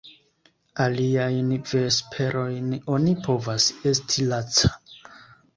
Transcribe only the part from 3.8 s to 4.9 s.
esti laca.